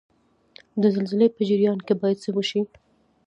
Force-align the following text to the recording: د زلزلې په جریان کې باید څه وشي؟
د 0.81 0.83
زلزلې 0.95 1.27
په 1.35 1.41
جریان 1.49 1.79
کې 1.87 1.93
باید 2.01 2.17
څه 2.23 2.29
وشي؟ 2.35 2.61